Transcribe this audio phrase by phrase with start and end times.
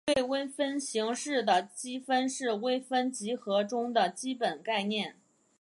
[0.03, 5.13] 对微分形式的积分是微分几何中的基本概念。